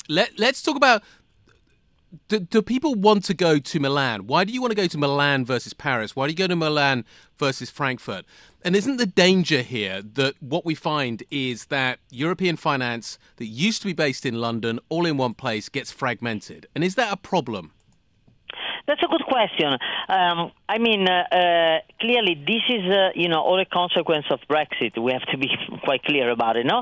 [0.08, 1.02] let, let's talk about
[2.28, 4.28] do, do people want to go to Milan?
[4.28, 6.16] Why do you want to go to Milan versus Paris?
[6.16, 7.06] Why do you go to Milan
[7.38, 8.26] versus Frankfurt?
[8.64, 13.82] And isn't the danger here that what we find is that European finance that used
[13.82, 16.68] to be based in London, all in one place, gets fragmented?
[16.76, 17.72] And is that a problem?
[18.86, 19.78] That's a good question.
[20.10, 24.40] Um, I mean, uh, uh, clearly, this is uh, you know all a consequence of
[24.50, 24.98] Brexit.
[24.98, 25.48] We have to be
[25.84, 26.82] quite clear about it, no?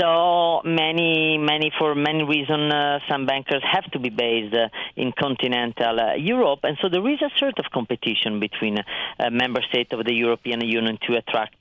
[0.00, 5.12] So many, many for many reasons, uh, some bankers have to be based uh, in
[5.12, 8.78] continental uh, Europe, and so there is a sort of competition between
[9.30, 11.54] member states of the European Union to attract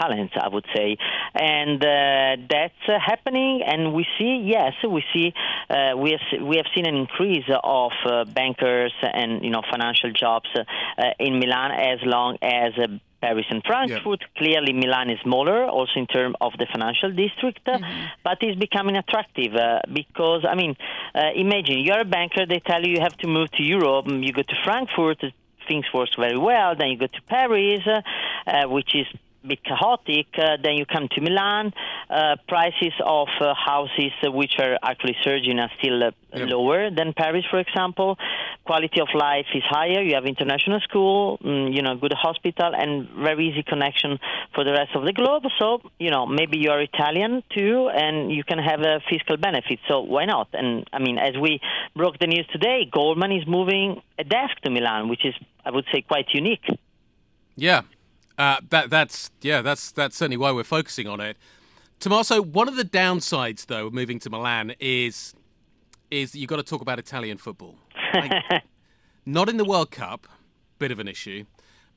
[0.00, 0.34] talents.
[0.40, 0.96] I would say,
[1.34, 1.80] and
[2.48, 3.62] that's happening.
[3.66, 5.34] And we see, yes, we see,
[5.96, 7.92] we have we have seen an increase of
[8.32, 10.50] bankers and you know financial jobs
[11.18, 12.72] in Milan as long as.
[12.78, 14.24] Uh, Paris and Frankfurt.
[14.36, 17.78] Clearly, Milan is smaller, also in terms of the financial district, uh,
[18.24, 20.74] but it's becoming attractive uh, because, I mean,
[21.14, 24.32] uh, imagine you're a banker, they tell you you have to move to Europe, you
[24.32, 25.22] go to Frankfurt,
[25.68, 28.00] things work very well, then you go to Paris, uh,
[28.46, 29.06] uh, which is
[29.46, 30.26] bit chaotic.
[30.36, 31.72] Uh, then you come to Milan.
[32.08, 37.12] Uh, prices of uh, houses, uh, which are actually surging, are still uh, lower than
[37.12, 38.18] Paris, for example.
[38.64, 40.02] Quality of life is higher.
[40.02, 44.18] You have international school, mm, you know, good hospital, and very easy connection
[44.54, 45.44] for the rest of the globe.
[45.58, 49.78] So, you know, maybe you are Italian too, and you can have a fiscal benefit.
[49.88, 50.48] So why not?
[50.52, 51.60] And I mean, as we
[51.94, 55.86] broke the news today, Goldman is moving a desk to Milan, which is, I would
[55.92, 56.66] say, quite unique.
[57.56, 57.82] Yeah,
[58.40, 61.36] uh, that that's yeah, that's that's certainly why we're focusing on it.
[61.98, 65.34] Tommaso, one of the downsides though of moving to Milan is
[66.10, 67.76] is that you've got to talk about Italian football.
[68.14, 68.32] Like,
[69.26, 70.26] not in the World Cup,
[70.78, 71.44] bit of an issue.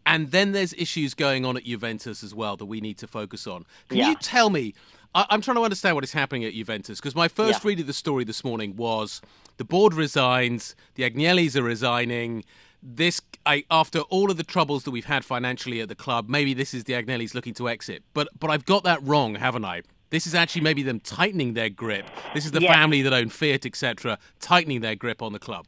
[0.06, 3.48] And then there's issues going on at Juventus as well that we need to focus
[3.48, 3.66] on.
[3.88, 4.10] Can Yeah.
[4.10, 4.74] you tell me?
[5.16, 7.70] I, I'm trying to understand what is happening at Juventus because my first Yeah.
[7.70, 9.22] read of the story this morning was
[9.58, 12.44] the board resigns, the Agnellis are resigning.
[12.86, 16.54] This, I, after all of the troubles that we've had financially at the club, maybe
[16.54, 18.04] this is the Agnellis looking to exit.
[18.14, 19.84] But, but I've got that wrong, haven't I?
[20.10, 22.06] This is actually maybe them tightening their grip.
[22.34, 22.74] This is the Yeah.
[22.74, 25.68] family that own Fiat, etc., tightening their grip on the club.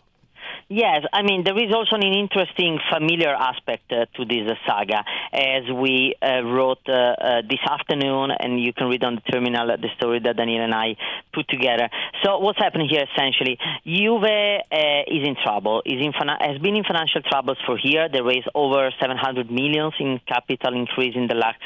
[0.67, 5.05] Yes, I mean there is also an interesting familiar aspect uh, to this uh, saga,
[5.31, 9.67] as we uh, wrote uh, uh, this afternoon, and you can read on the terminal
[9.67, 10.97] the story that Daniel and I
[11.31, 11.87] put together.
[12.23, 13.59] So what's happening here essentially?
[13.85, 15.83] Juve uh, is in trouble.
[15.85, 18.09] Is in has been in financial troubles for here.
[18.09, 21.61] They raised over 700 millions in capital increase in the last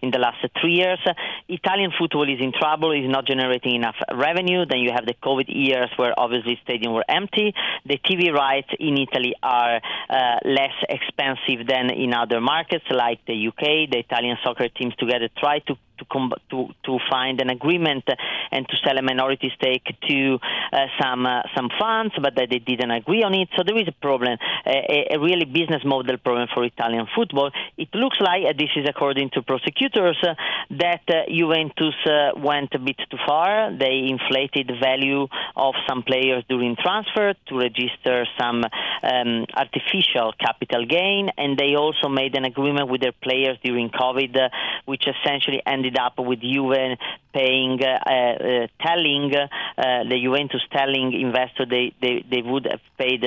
[0.00, 1.00] in the last three years.
[1.48, 2.92] Italian football is in trouble.
[2.92, 4.64] Is not generating enough revenue.
[4.64, 7.52] Then you have the COVID years where obviously stadiums were empty.
[7.84, 9.76] The TV rights in Italy are
[10.10, 13.64] uh, less expensive than in other markets like the UK.
[13.92, 18.04] The Italian soccer teams together try to to, com- to to find an agreement
[18.50, 20.38] and to sell a minority stake to
[20.72, 23.48] uh, some uh, some funds, but that they didn't agree on it.
[23.56, 27.50] So there is a problem, a, a really business model problem for Italian football.
[27.76, 30.34] It looks like, uh, this is according to prosecutors, uh,
[30.70, 33.76] that uh, Juventus uh, went a bit too far.
[33.76, 35.26] They inflated the value
[35.56, 42.08] of some players during transfer to register some um, artificial capital gain, and they also
[42.08, 44.50] made an agreement with their players during COVID,
[44.86, 46.98] which essentially ended ended up with Juve
[47.32, 53.22] paying, uh, uh, telling uh, the Juventus telling investor they, they, they would have paid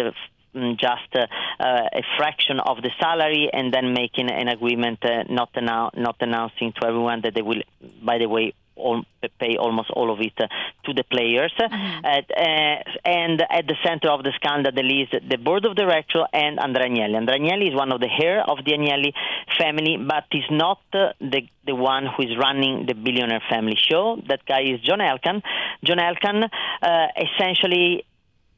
[0.55, 1.27] mm, just uh,
[1.59, 6.15] uh, a fraction of the salary and then making an agreement uh, not, annou- not
[6.21, 7.61] announcing to everyone that they will,
[8.03, 9.03] by the way, all,
[9.39, 10.47] pay almost all of it uh,
[10.85, 11.53] to the players.
[11.59, 12.05] Mm-hmm.
[12.05, 16.87] Uh, and at the center of the scandal is the board of directors and Andrea
[16.87, 17.15] Agnelli.
[17.15, 19.13] Andrea Agnelli is one of the heir of the Agnelli
[19.57, 24.21] family, but is not uh, the the one who is running the Billionaire Family Show.
[24.29, 25.41] That guy is John Elkann.
[25.83, 28.05] John Elkann uh, essentially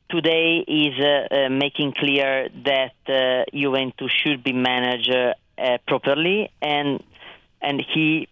[0.10, 5.12] today is uh, uh, making clear that uh, Juventus should be managed
[5.88, 7.03] properly, and
[7.62, 8.27] and he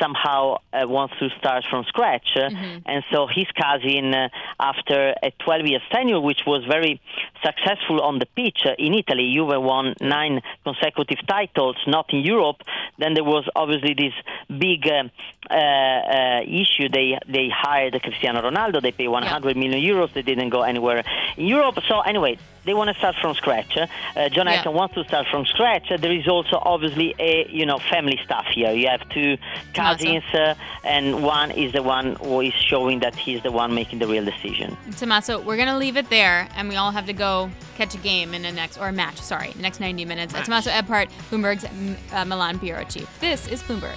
[0.00, 2.28] somehow uh, wants to start from scratch.
[2.36, 2.78] Uh, mm-hmm.
[2.86, 7.00] And so his cousin, uh, after a 12 year tenure, which was very
[7.44, 12.62] successful on the pitch uh, in Italy, Juve won nine consecutive titles, not in Europe.
[12.98, 14.14] Then there was obviously this
[14.58, 15.08] big uh,
[15.52, 16.88] uh, issue.
[16.88, 18.82] They they hired Cristiano Ronaldo.
[18.82, 19.60] They paid 100 yeah.
[19.60, 20.12] million euros.
[20.12, 21.04] They didn't go anywhere
[21.36, 21.78] in Europe.
[21.88, 23.76] So anyway, they want to start from scratch.
[23.76, 24.68] Uh, John yeah.
[24.68, 25.90] wants to start from scratch.
[25.90, 28.72] Uh, there is also obviously a you know family stuff here.
[28.72, 29.38] You have two
[29.72, 34.00] cousins, uh, and one is the one who is showing that he's the one making
[34.00, 34.76] the real decision.
[34.96, 38.34] Tommaso, we're gonna leave it there, and we all have to go catch a game
[38.34, 39.20] in the next or a match.
[39.20, 40.32] Sorry, the next 90 minutes.
[40.32, 40.44] Match.
[40.44, 41.64] Tommaso Ebhardt, Bloomberg's
[42.12, 43.08] uh, Milan bureau chief.
[43.20, 43.96] This is Bloomberg.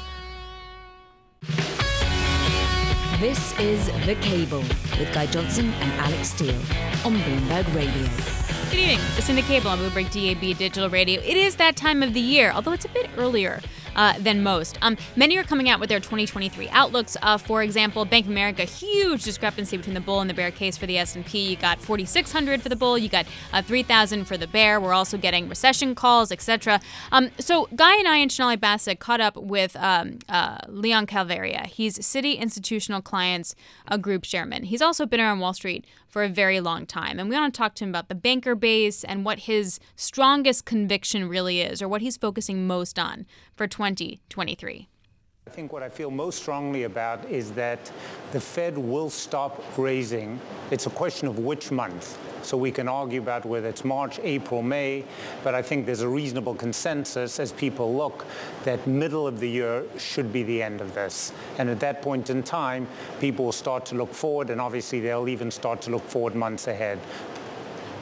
[3.20, 4.60] This is The Cable
[4.98, 6.56] with Guy Johnson and Alix Steel
[7.04, 8.49] on Bloomberg Radio.
[8.70, 9.00] Good evening.
[9.16, 11.20] Listen to Cable on Bloomberg DAB Digital Radio.
[11.22, 13.62] It is that time of the year, although it's a bit earlier
[13.96, 14.78] uh, than most.
[14.84, 17.18] Um, many are coming out with their 2023 outlooks.
[17.24, 20.78] Uh, for example, Bank of America, huge discrepancy between the bull and the bear case
[20.78, 21.50] for the S&P.
[21.50, 24.80] You got 4,600 for the bull, you got uh, 3,000 for the bear.
[24.80, 26.80] We're also getting recession calls, etc.
[27.12, 31.66] Um, so Guy and I and Sonali Basak caught up with um, uh, Leon Kalvaria.
[31.66, 33.56] He's Citi Institutional Clients
[33.88, 34.64] a Group Chairman.
[34.64, 37.20] He's also been around Wall Street for a very long time.
[37.20, 40.66] And we want to talk to him about the banker base and what his strongest
[40.66, 44.89] conviction really is, or what he's focusing most on for 2023.
[45.50, 47.92] I think what I feel most strongly about is that
[48.34, 50.40] the Fed will stop raising.
[50.70, 52.20] It's a question of which month.
[52.44, 55.04] So we can argue about whether it's March, April, May,
[55.44, 58.28] but I think there's a reasonable consensus as people look
[58.64, 61.34] that middle of the year should be the end of this.
[61.58, 62.88] And at that point in time,
[63.20, 66.68] people will start to look forward, and obviously they'll even start to look forward months
[66.68, 67.00] ahead.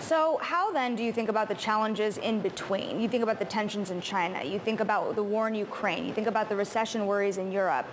[0.07, 3.01] So how then do you think about the challenges in between?
[3.01, 4.41] You think about the tensions in China.
[4.41, 6.05] You think about the war in Ukraine.
[6.05, 7.85] You think about the recession worries in Europe.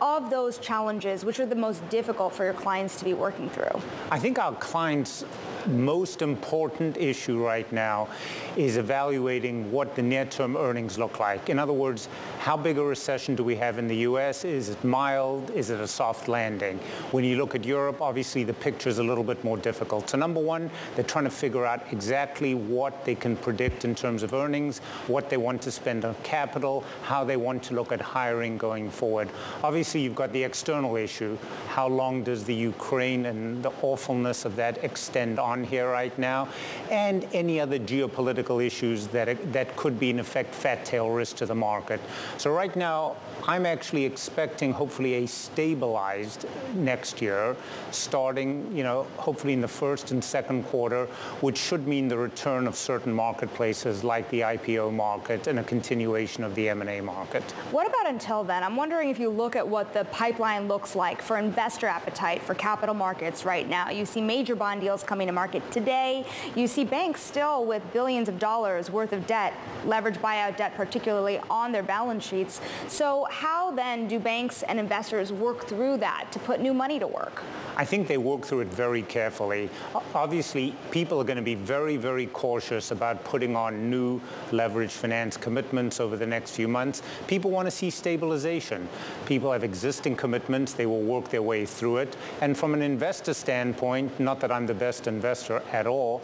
[0.00, 3.80] Of those challenges, which are the most difficult for your clients to be working through?
[4.10, 5.24] I think our clients
[5.66, 8.08] most important issue right now
[8.56, 11.48] is evaluating what the near-term earnings look like.
[11.48, 12.08] In other words,
[12.40, 14.44] how big a recession do we have in the U.S.?
[14.44, 15.50] Is it mild?
[15.50, 16.78] Is it a soft landing?
[17.10, 20.10] When you look at Europe, obviously the picture is a little bit more difficult.
[20.10, 24.24] So number one, they're trying to figure out exactly what they can predict in terms
[24.24, 28.00] of earnings, what they want to spend on capital, how they want to look at
[28.00, 29.28] hiring going forward.
[29.62, 31.38] Obviously, you've got the external issue.
[31.68, 36.16] How long does the Ukraine and the awfulness of that extend on on here right
[36.18, 36.48] now,
[36.90, 41.46] and any other geopolitical issues that, that could be, in effect, fat tail risk to
[41.46, 42.00] the market.
[42.38, 47.54] So right now, I'm actually expecting hopefully a stabilized next year,
[47.90, 51.06] starting, you know, hopefully in the first and second quarter,
[51.42, 56.44] which should mean the return of certain marketplaces like the IPO market and a continuation
[56.44, 57.42] of the M&A market.
[57.72, 58.62] What about until then?
[58.62, 62.54] I'm wondering if you look at what the pipeline looks like for investor appetite for
[62.54, 63.90] capital markets right now.
[63.90, 66.24] You see major bond deals coming to market today.
[66.54, 69.52] You see banks still with billions of dollars worth of debt,
[69.84, 72.60] leverage buyout debt particularly on their balance sheets.
[72.86, 77.08] So how then do banks and investors work through that to put new money to
[77.08, 77.42] work?
[77.76, 79.70] I think they work through it very carefully.
[80.14, 84.20] Obviously, people are going to be very, very cautious about putting on new
[84.50, 87.00] leverage finance commitments over the next few months.
[87.26, 88.86] People want to see stabilization.
[89.24, 90.74] People have existing commitments.
[90.74, 92.16] They will work their way through it.
[92.42, 96.20] And from an investor standpoint, not that I'm the best investor at all,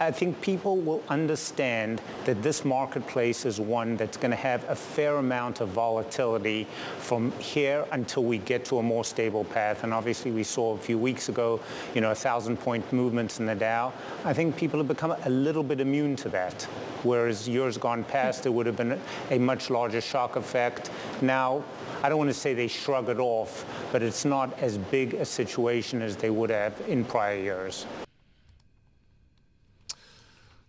[0.00, 4.76] I think people will understand that this marketplace is one that's going to have a
[4.76, 6.68] fair amount of volatility
[6.98, 9.82] from here until we get to a more stable path.
[9.82, 11.60] And obviously, we saw a few weeks ago,
[11.94, 13.92] you know, a thousand point movements in the Dow.
[14.24, 16.62] I think people have become a little bit immune to that.
[17.02, 19.00] Whereas years gone past, there would have been
[19.32, 20.92] a much larger shock effect.
[21.20, 21.64] Now,
[22.04, 25.24] I don't want to say they shrug it off, but it's not as big a
[25.24, 27.84] situation as they would have in prior years.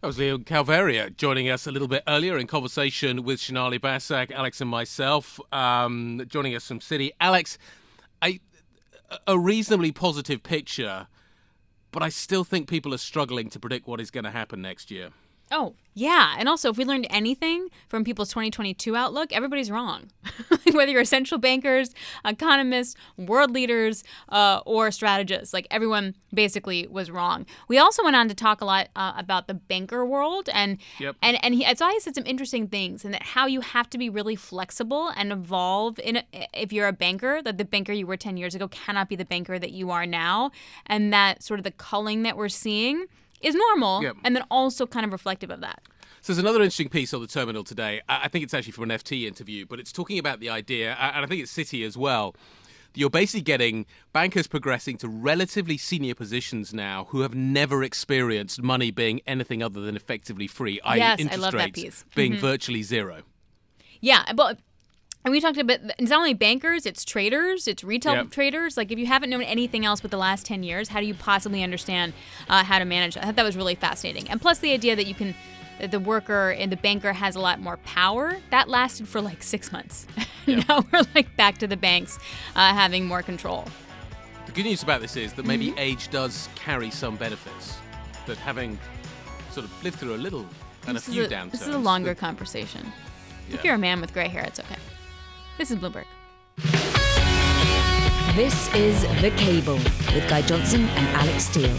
[0.02, 4.32] That was Leo Kalvaria joining us a little bit earlier in conversation with Sonali Basak,
[4.32, 5.40] Alix, and myself.
[5.54, 7.12] Um, joining us from Citi.
[7.22, 7.60] Alix,
[9.28, 11.06] a reasonably positive picture,
[11.92, 14.92] but I still think people are struggling to predict what is going to happen next
[14.92, 15.10] year.
[15.52, 16.36] Oh, yeah.
[16.38, 20.12] And also, if we learned anything from people's 2022 outlook, everybody's wrong.
[20.72, 21.94] Whether you're central bankers,
[22.24, 27.46] economists, world leaders, uh, or strategists, like everyone basically was wrong.
[27.68, 31.16] We also went on to talk a lot uh, about the banker world, and yep.
[31.22, 34.10] and and he, Isaiah said some interesting things, and that how you have to be
[34.10, 36.00] really flexible and evolve.
[36.00, 36.24] In a,
[36.54, 39.26] if you're a banker, that the banker you were 10 years ago cannot be the
[39.26, 40.52] banker that you are now,
[40.86, 43.08] and that sort of the culling that we're seeing
[43.42, 45.82] is normal and then also kind of reflective of that.
[46.22, 48.02] So there's another interesting piece on the terminal today.
[48.10, 50.96] I I think it's actually from an FT interview, but it's talking about the idea,
[51.00, 52.36] and I think it's Citi as well.
[52.96, 58.90] You're basically getting bankers progressing to relatively senior positions now who have never experienced money
[58.92, 62.06] being anything other than effectively free, i.e., Yes, I interest love that rates piece.
[62.16, 62.40] being Mhm.
[62.40, 63.22] virtually zero.
[64.02, 64.58] Yeah, but
[65.26, 68.32] and we talked about it's not only bankers, it's traders, it's retail Yep.
[68.32, 68.78] traders.
[68.78, 71.14] Like if you haven't known anything else with the last ten years, how do you
[71.14, 72.14] possibly understand
[72.50, 73.16] uh, how to manage?
[73.16, 73.24] that?
[73.24, 75.36] I thought that was really fascinating, and plus the idea that you can.
[75.80, 78.38] that The worker and the banker has a lot more power.
[78.52, 80.08] That lasted for like six months.
[80.48, 82.18] now we're like back to the banks
[82.56, 83.66] uh, having more control.
[84.46, 85.80] The good news about this is that maybe Mm-hmm.
[85.80, 87.78] age does carry some benefits.
[88.26, 88.78] That having
[89.52, 90.46] sort of lived through a little
[90.88, 91.52] and this a few a, downturns.
[91.52, 92.84] This is a longer conversation.
[93.48, 93.56] Yeah.
[93.56, 94.76] If you're a man with gray hair, it's okay.
[95.60, 96.06] This is Bloomberg.
[98.34, 101.70] This is The Cable with Guy Johnson and Alix Steel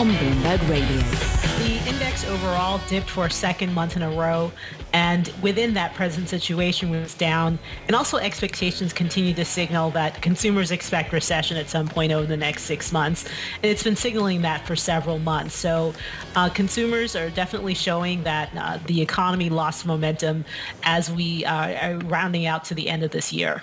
[0.00, 1.77] on Bloomberg Radio.
[2.24, 4.52] Overall dipped for a second month in a row,
[4.92, 7.58] and within that present situation was down.
[7.86, 12.36] And also expectations continue to signal that consumers expect recession at some point over the
[12.36, 13.24] next six months.
[13.62, 15.54] And it's been signaling that for several months.
[15.54, 15.94] So
[16.34, 20.44] uh, consumers are definitely showing that uh, the economy lost momentum
[20.84, 23.62] as we uh, are rounding out to the end of this year.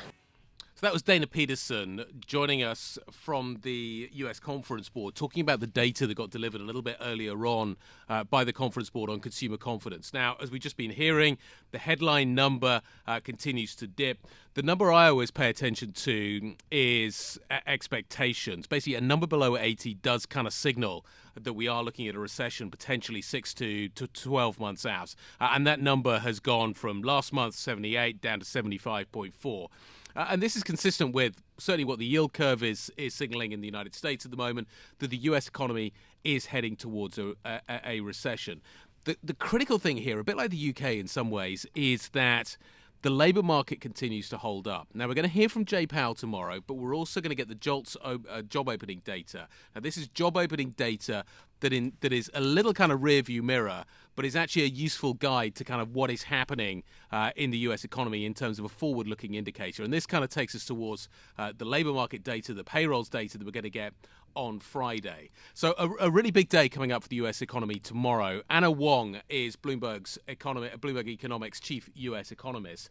[0.78, 5.68] So that was Dana Peterson joining us from the US Conference Board, talking about the
[5.68, 7.78] data that got delivered a little bit earlier on
[8.10, 10.14] uh, by the Conference Board on consumer confidence.
[10.14, 11.38] Now, as we've just been hearing,
[11.72, 14.28] the headline number uh, continues to dip.
[14.56, 18.68] The number I always pay attention to is uh, expectations.
[18.68, 21.06] Basically, a number below 80 does kind of signal
[21.42, 25.16] that we are looking at a recession potentially six to, to 12 months out.
[25.40, 29.70] Uh, and that number has gone from last month, 78, down to 75.4.
[30.16, 33.62] Uh, and this is consistent with certainly what the yield curve is is signaling in
[33.62, 34.68] the United States at the moment
[35.00, 35.48] that the U.S.
[35.48, 35.94] economy
[36.24, 38.62] is heading towards a, a, a recession.
[39.04, 42.58] The the critical thing here, a bit like the UK in some ways, is that
[43.06, 44.88] the labour market continues to hold up.
[44.96, 47.48] Now, we're going to hear from Jay Powell tomorrow, but we're also going to get
[47.48, 49.48] the JOLTS uh, job opening data.
[49.76, 51.24] Now, this is job opening data
[51.60, 53.86] that in that is a little kind of rear view mirror,
[54.16, 56.82] but is actually a useful guide to kind of what is happening
[57.12, 57.84] uh, in the U.S.
[57.84, 59.84] economy in terms of a forward-looking indicator.
[59.84, 63.38] And this kind of takes us towards uh, the labour market data, the payrolls data
[63.38, 63.94] that we're going to get
[64.36, 65.30] on Friday.
[65.54, 67.42] So a, a really big day coming up for the U.S.
[67.42, 68.42] economy tomorrow.
[68.50, 72.32] Anna Wong is Bloomberg's economy, Bloomberg Economics chief U.S.
[72.32, 72.90] economist.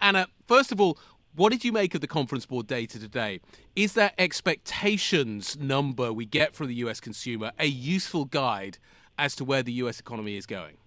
[0.00, 0.98] Anna, first of all,
[1.34, 3.40] what did you make of the conference board data today?
[3.74, 8.78] Is that expectations number we get from the US consumer a useful guide
[9.18, 10.78] as to where the US economy is going?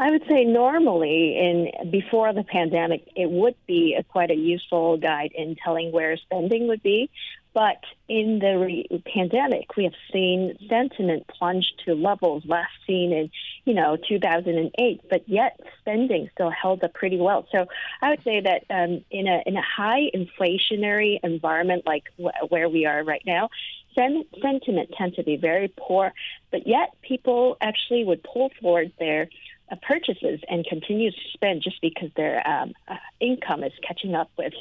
[0.00, 4.96] I would say normally, in before the pandemic, it would be a, quite a useful
[4.96, 7.10] guide in telling where spending would be.
[7.54, 13.30] But in the re- pandemic, we have seen sentiment plunge to levels last seen in,
[13.64, 15.00] you know, 2008.
[15.10, 17.46] But yet, spending still held up pretty well.
[17.50, 17.66] So
[18.00, 22.68] I would say that um, in a in a high inflationary environment like wh- where
[22.68, 23.48] we are right now,
[23.94, 26.12] sen- sentiment tends to be very poor.
[26.50, 29.28] But yet, people actually would pull forward their
[29.70, 34.30] uh, purchases and continue to spend just because their um, uh, income is catching up
[34.38, 34.54] with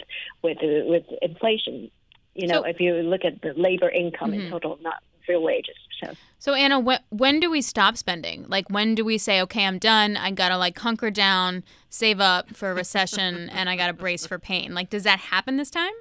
[0.43, 1.91] with uh, with inflation.
[2.37, 4.45] You know, So- if you look at the labor income Mhm.
[4.45, 5.75] in total, not real wages.
[6.01, 8.45] So So Anna, when, when do we stop spending?
[8.47, 10.15] Like when do we say, okay, I'm done.
[10.15, 14.37] I gotta like hunker down, save up for a recession, and I gotta brace for
[14.37, 14.73] pain.
[14.75, 15.93] Like, does that happen this time?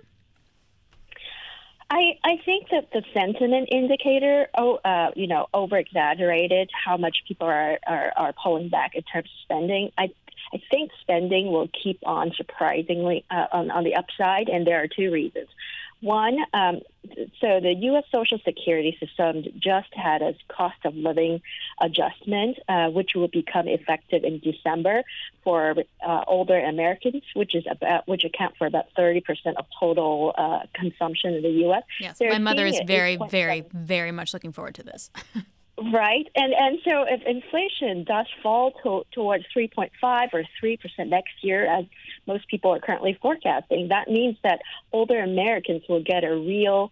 [1.89, 7.19] I, I think that the sentiment indicator, oh, uh, you know, over exaggerated how much
[7.29, 9.93] people are, are, are pulling back in terms of spending.
[9.97, 10.11] I,
[10.53, 14.89] I think spending will keep on surprisingly uh, on, on the upside, and there are
[14.89, 15.49] two reasons.
[16.01, 16.81] One, um,
[17.41, 18.05] so the U.S.
[18.13, 21.41] Social Security system just had a cost of living
[21.81, 25.03] adjustment, uh, which will become effective in December
[25.43, 25.75] for
[26.07, 30.61] uh, older Americans, which is about which account for about thirty percent of total uh,
[30.75, 31.83] consumption in the U.S.
[31.99, 35.11] Yes, They're my mother is very, very, very much looking forward to this.
[35.79, 41.35] Right, and and so if inflation does fall to, towards 3.5 or 3 percent next
[41.43, 41.85] year, as
[42.27, 44.63] most people are currently forecasting, that means that
[44.93, 46.91] older Americans will get a real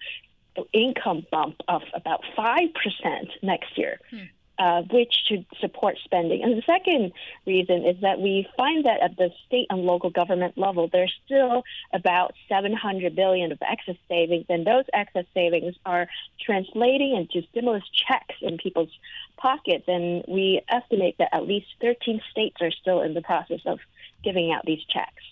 [0.72, 4.00] income bump of about five percent next year.
[4.10, 4.24] Hmm.
[4.56, 6.40] Uh, which should support spending.
[6.44, 7.10] And the second
[7.44, 11.64] reason is that we find that at the state and local government level, there's still
[11.92, 16.06] about 700 billion of excess savings, and those excess savings are
[16.40, 18.96] translating into stimulus checks in people's
[19.36, 19.86] pockets.
[19.88, 23.80] And we estimate that at least 13 states are still in the process of
[24.22, 25.24] giving out these checks.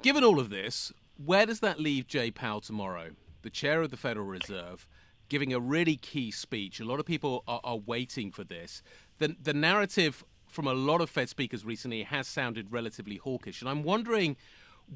[0.00, 0.90] Given all of this,
[1.22, 3.10] where does that leave Jay Powell tomorrow,
[3.42, 4.86] the chair of the Federal Reserve,
[5.28, 6.80] giving a really key speech?
[6.80, 8.82] A lot of people are, are waiting for this.
[9.18, 13.68] The, the narrative from a lot of Fed speakers recently has sounded relatively hawkish, and
[13.68, 14.36] I'm wondering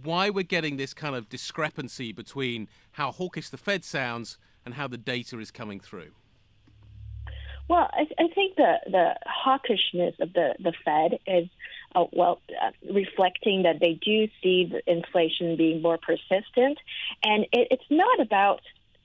[0.02, 4.86] why we're getting this kind of discrepancy between how hawkish the Fed sounds and how
[4.86, 6.12] the data is coming through.
[7.68, 11.48] Well, I, I think the, the hawkishness of the, the Fed is,
[11.94, 16.78] uh, well, uh, reflecting that they do see the inflation being more persistent.
[17.22, 18.60] And it, it's not about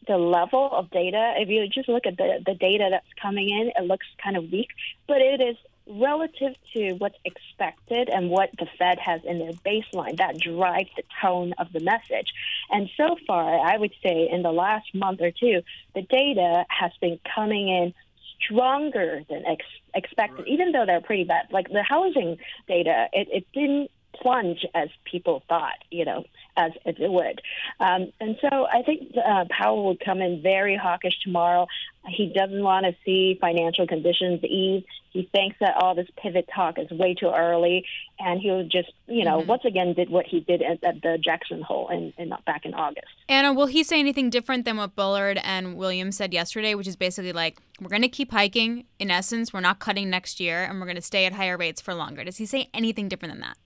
[0.08, 1.34] the level of data.
[1.38, 4.51] If you just look at the, the data that's coming in, it looks kind of
[4.51, 4.70] weak,
[5.08, 5.56] but it is
[5.88, 10.18] relative to what's expected and what the Fed has in their baseline.
[10.18, 12.34] That drives the tone of the message.
[12.72, 15.62] And so far, I would say in the last month or two,
[15.93, 17.93] the data has been coming in
[18.41, 21.47] stronger than ex- expected, even though they're pretty bad.
[21.51, 22.38] Like the housing
[22.68, 26.26] data, it, it didn't plunge as people thought, you know,
[26.58, 27.41] as, it would.
[27.80, 31.68] Um, and so I think uh, Powell will come in very hawkish tomorrow.
[32.08, 34.84] He doesn't want to see financial conditions ease.
[35.12, 37.86] He thinks that all this pivot talk is way too early,
[38.20, 39.47] and he'll just, you know, Mhm.
[39.47, 42.74] once again did what he did at, at the Jackson Hole in, in back in
[42.74, 43.08] August.
[43.30, 46.95] Anna, will he say anything different than what Bullard and Williams said yesterday, which is
[46.97, 48.86] basically like, we're going to keep hiking.
[48.99, 51.82] In essence, we're not cutting next year, and we're going to stay at higher rates
[51.82, 52.24] for longer.
[52.24, 53.58] Does he say anything different than that?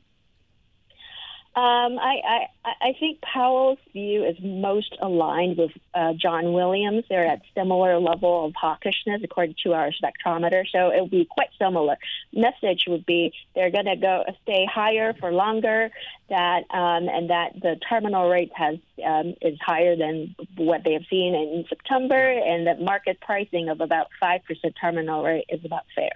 [1.56, 7.04] Um, I, I, I think Powell's view is most aligned with uh, John Williams.
[7.10, 11.50] They're at similar level of hawkishness according to our spectrometer, so it would be quite
[11.60, 11.98] similar.
[12.32, 15.90] Message would be they're going to go stay higher for longer,
[16.30, 21.06] that um, and that the terminal rate has um, is higher than what they have
[21.10, 25.84] seen in September, and that market pricing of about five percent terminal rate is about
[25.96, 26.12] fair.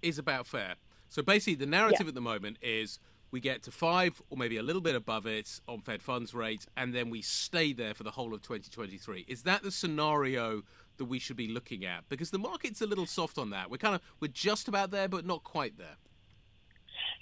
[0.00, 0.76] is about fair.
[1.08, 2.98] So basically, the narrative at the moment is
[3.32, 6.66] we get to five or maybe a little bit above it on Fed funds rate,
[6.76, 9.24] and then we stay there for the whole of 2023.
[9.26, 10.62] Is that the scenario
[10.98, 12.08] that we should be looking at?
[12.08, 13.70] Because the market's a little soft on that.
[13.70, 15.96] We're kind of we're just about there, but not quite there.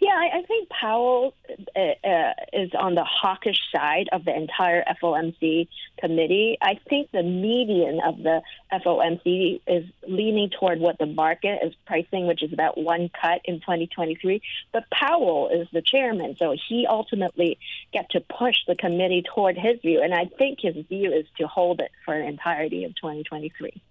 [0.00, 1.34] Yeah, I, I think Powell
[1.76, 6.56] uh, uh, is on the hawkish side of the entire FOMC committee.
[6.62, 8.40] I think the median of the
[8.72, 13.60] FOMC is leaning toward what the market is pricing, which is about one cut in
[13.60, 14.40] 2023.
[14.72, 17.58] But Powell is the chairman, so he ultimately
[17.92, 21.46] get to push the committee toward his view, and I think his view is to
[21.46, 23.82] hold it for the entirety of 2023.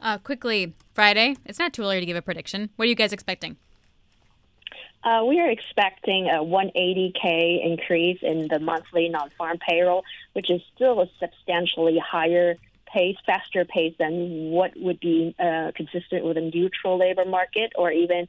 [0.00, 1.36] Uh, quickly, Friday.
[1.44, 2.70] It's not too early to give a prediction.
[2.76, 3.58] What are you guys expecting?
[5.04, 11.00] Uh, we are expecting a 180k increase in the monthly non-farm payroll, which is still
[11.00, 16.98] a substantially higher pace, faster pace than what would be uh, consistent with a neutral
[16.98, 18.28] labor market or even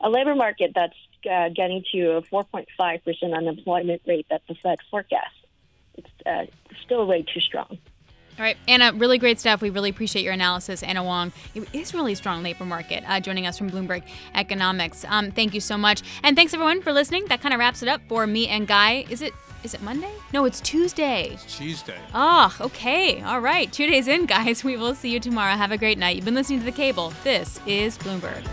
[0.00, 0.96] a labor market that's
[1.30, 5.34] uh, getting to a 4.5% unemployment rate that the Fed forecasts.
[5.96, 6.46] It's uh,
[6.84, 7.78] still way too strong.
[8.36, 9.62] All right, Anna, really great stuff.
[9.62, 10.82] We really appreciate your analysis.
[10.82, 14.02] Anna Wong, it is really strong labor market, uh, joining us from Bloomberg
[14.34, 15.04] Economics.
[15.08, 17.26] Um, thank you so much, and thanks everyone for listening.
[17.26, 19.06] That kind of wraps it up for me and Guy.
[19.08, 19.32] Is it
[19.62, 20.12] is it Monday?
[20.32, 21.30] No, it's Tuesday.
[21.32, 21.96] It's Tuesday.
[22.12, 23.22] Oh, okay.
[23.22, 23.72] All right.
[23.72, 24.62] Two days in, guys.
[24.64, 25.54] We will see you tomorrow.
[25.54, 26.16] Have a great night.
[26.16, 27.12] You've been listening to The Cable.
[27.22, 28.44] This is Bloomberg.